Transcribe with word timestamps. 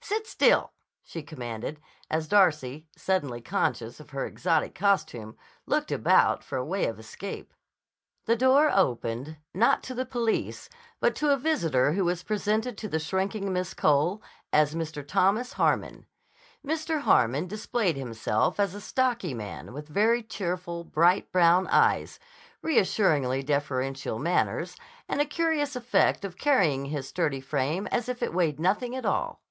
Sit 0.00 0.28
still," 0.28 0.74
she 1.02 1.24
commanded 1.24 1.80
as 2.08 2.28
Darcy, 2.28 2.86
suddenly 2.96 3.40
conscious 3.40 3.98
of 3.98 4.10
her 4.10 4.24
exotic 4.24 4.76
costume, 4.76 5.36
looked 5.66 5.90
about 5.90 6.44
for 6.44 6.56
a 6.56 6.64
way 6.64 6.86
of 6.86 7.00
escape. 7.00 7.52
The 8.26 8.36
door 8.36 8.70
opened, 8.72 9.38
not 9.52 9.82
to 9.82 9.94
the 9.96 10.06
police, 10.06 10.68
but 11.00 11.16
to 11.16 11.32
a 11.32 11.36
visitor 11.36 11.94
who 11.94 12.04
was 12.04 12.22
presented 12.22 12.78
to 12.78 12.86
the 12.88 13.00
shrinking 13.00 13.52
Miss 13.52 13.74
Cole 13.74 14.22
as 14.52 14.72
Mr. 14.76 15.04
Thomas 15.04 15.54
Harmon. 15.54 16.06
Mr. 16.64 17.00
Harmon 17.00 17.48
displayed 17.48 17.96
himself 17.96 18.60
as 18.60 18.76
a 18.76 18.80
stocky 18.80 19.34
man 19.34 19.72
with 19.72 19.88
very 19.88 20.22
cheerful, 20.22 20.84
bright 20.84 21.32
brown 21.32 21.66
eyes, 21.66 22.20
reassuringly 22.62 23.42
deferential 23.42 24.20
manners, 24.20 24.76
and 25.08 25.20
a 25.20 25.24
curious 25.26 25.74
effect 25.74 26.24
of 26.24 26.38
carrying 26.38 26.84
his 26.84 27.08
sturdy 27.08 27.40
frame 27.40 27.88
as 27.88 28.08
if 28.08 28.22
it 28.22 28.32
weighed 28.32 28.60
nothing 28.60 28.94
at 28.94 29.04
all. 29.04 29.42